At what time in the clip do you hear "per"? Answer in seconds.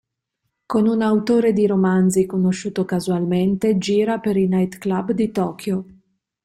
4.19-4.35